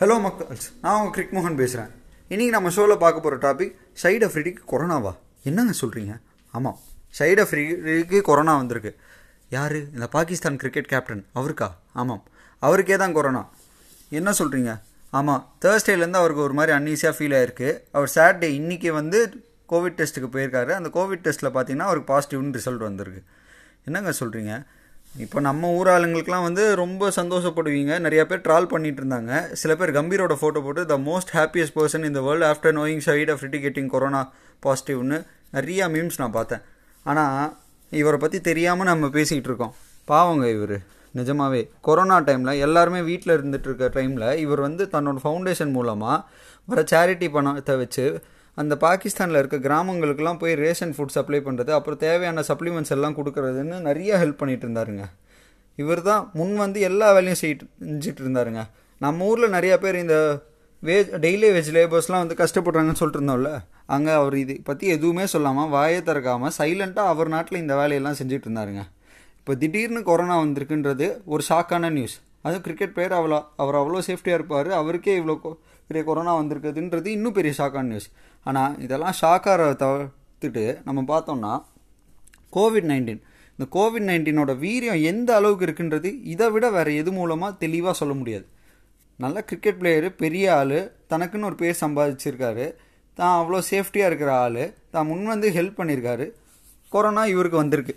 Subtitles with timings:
[0.00, 0.64] Hello மக்கள்ஸ்.
[0.80, 1.92] நான் உங்கள் கிரிக்மோகன் பேசுகிறேன்
[2.30, 3.70] இன்றைக்கி நம்ம ஷோவில் பார்க்க போகிற டாபிக்
[4.02, 5.12] சைடு அஃப்ரிடிக்கு கொரோனாவா
[5.48, 6.14] என்னங்க சொல்கிறீங்க
[6.50, 6.76] ஆமாம்
[7.18, 8.92] சைடு அஃப்ரிடிக்கு கொரோனா வந்திருக்கு.
[9.50, 9.76] யார்?
[9.94, 11.68] இந்த பாகிஸ்தான் கிரிக்கெட் கேப்டன் அவருக்கா?
[11.92, 12.22] ஆமாம்.
[12.58, 13.42] அவருக்கே தான் கொரோனா
[14.08, 14.74] என்ன சொல்கிறீங்க
[15.10, 17.70] ஆமாம் தேர்ஸ்டேலேருந்து அவருக்கு ஒரு மாதிரி அன்ஈஸியாக ஃபீல் ஆயிருக்கு.
[17.92, 19.20] அவர் சாட்டர்டே இன்றைக்கி வந்து
[19.72, 20.72] கோவிட் டெஸ்ட்டுக்கு போயிருக்காரு.
[20.80, 23.22] அந்த கோவிட் டெஸ்ட்டில் பார்த்தீங்கன்னா அவருக்கு பாசிட்டிவ்னு ரிசல்ட் வந்திருக்கு.
[23.84, 24.54] என்னங்க சொல்கிறீங்க
[25.24, 27.98] இப்போ நம்ம ஊர் ஆளுங்களுக்குலாம் வந்து ரொம்ப சந்தோஷப்படுவீங்க.
[27.98, 32.20] நிறைய பேர் ட்ரால் பண்ணிட்டு இருந்தாங்க சில பேர் கம்பீரோட ஃபோட்டோ போட்டு த மோஸ்ட் ஹாப்பியஸ்ட் பர்சன் இந்த
[32.20, 34.32] world after knowing side of getting corona
[34.66, 35.18] பாசிட்டிவ்னு
[35.52, 36.60] நிறையா மீம்ஸ் நான் பார்த்தேன்.
[37.02, 37.56] ஆனால்
[37.90, 39.74] இவரை பற்றி தெரியாமல் நம்ம பேசிக்கிட்டு இருக்கோம்.
[40.04, 40.76] பாவங்க இவர்.
[41.14, 41.70] நிஜமாவே.
[41.80, 46.24] கொரோனா டைமில் எல்லாருமே வீட்டில் இருந்துகிட்டு இருக்க டைமில் இவர் வந்து தன்னோட ஃபவுண்டேஷன் மூலமாக
[46.64, 48.22] வர சேரிட்டி பணத்தை வச்சு
[48.62, 54.18] அந்த பாகிஸ்தானில் இருக்க கிராமங்களுக்கெல்லாம் போய் ரேஷன் ஃபுட் சப்ளை பண்ணுறது அப்புறம் தேவையான சப்ளிமெண்ட்ஸ் எல்லாம் கொடுக்கறதுன்னு நிறைய
[54.22, 55.04] ஹெல்ப் பண்ணிட்டு இருந்தாருங்க.
[55.82, 58.62] இவர் தான் முன் வந்து எல்லா வேலையும் செய்யிட்டு செஞ்சுட்டு இருந்தாருங்க.
[59.00, 60.16] நம்ம ஊரில் நிறையா பேர் இந்த
[60.82, 63.50] வேஜ் டெய்லி வேஜ் லேபர்ஸ்லாம் வந்து கஷ்டப்படுறாங்கன்னு சொல்லிட்டு இருந்தோம்ல.
[63.94, 68.82] அங்கே அவர் இது பற்றி எதுவுமே சொல்லாமல் வாயை திறக்காமல் சைலண்ட்டாக அவர் நாட்டில் இந்த வேலையெல்லாம் செஞ்சுட்டு இருந்தாருங்க.
[69.40, 74.70] இப்போ திடீர்னு கொரோனா வந்திருக்குன்றது ஒரு ஷாக்கான நியூஸ் அதுவும் கிரிக்கெட் பிளேயர் அவ்வளோ அவர் அவ்வளோ சேஃப்டியாக இருப்பார்.
[74.80, 75.36] அவருக்கே இவ்வளோ
[75.88, 78.08] பெரிய கொரோனா வந்திருக்குதுன்றது இன்னும் பெரிய ஷாக்கான நியூஸ்
[78.46, 81.52] ஆனால் இதெல்லாம் ஷாக்காரை தவிர்த்துட்டு நம்ம பார்த்தோம்னா
[82.56, 83.22] கோவிட் நைன்டீன்
[83.58, 88.46] இந்த கோவிட் நைன்டீனோட வீரியம் எந்த அளவுக்கு இருக்குன்றது இதை விட வேறு எது மூலமாக தெளிவாக சொல்ல முடியாது.
[89.24, 90.78] நல்ல கிரிக்கெட் பிளேயரு பெரிய ஆள்
[91.12, 92.66] தனக்குன்னு ஒரு பேர் சம்பாதிச்சிருக்காரு.
[93.18, 94.62] தான் அவ்வளோ சேஃப்டியாக இருக்கிற ஆள்.
[94.94, 96.26] தான் முன் வந்து ஹெல்ப் பண்ணியிருக்காரு
[96.92, 97.94] கொரோனா இவருக்கு வந்திருக்கு.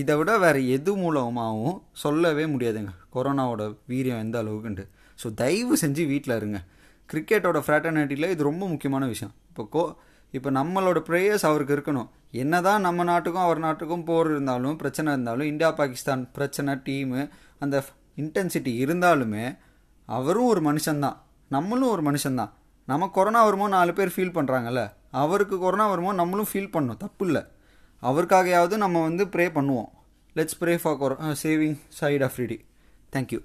[0.00, 2.92] இதை விட வேறு எது மூலமாகவும் சொல்லவே முடியாதுங்க.
[3.14, 4.84] கொரோனாவோட வீரியம் எந்த அளவுக்குன்ட்டு
[5.20, 6.58] ஸோ தயவு செஞ்சு வீட்டில் இருங்க.
[7.08, 9.34] கிரிக்கெட்டோட ஃப்ராட்டர்னிட்டியில் இது ரொம்ப முக்கியமான விஷயம்.
[9.50, 9.82] இப்போ கோ
[10.36, 12.08] இப்போ நம்மளோட ப்ரேயர்ஸ் அவருக்கு இருக்கணும்.
[12.42, 17.20] என்ன தான் நம்ம நாட்டுக்கும் அவர் நாட்டுக்கும் போர் இருந்தாலும் பிரச்சனை இருந்தாலும் இந்தியா பாகிஸ்தான் பிரச்சனை டீமு
[17.64, 17.76] அந்த
[18.22, 19.44] இன்டென்சிட்டி இருந்தாலுமே
[20.08, 21.16] அவரும் ஒரு மனுஷன்தான்.
[21.54, 22.52] நம்மளும் ஒரு மனுஷன்தான்.
[22.90, 24.82] நம்ம கொரோனா வருமோ நாலு பேர் ஃபீல் பண்ணுறாங்கல்ல
[25.22, 27.02] அவருக்கு கொரோனா வருமோ நம்மளும் ஃபீல் பண்ணணும்.
[27.04, 27.42] தப்பு இல்லை.
[28.02, 29.90] அவருக்காகையாவது நம்ம வந்து ப்ரே பண்ணுவோம்.
[30.36, 30.98] Let's pray for
[31.42, 32.58] saving side of ready
[33.12, 33.40] thank you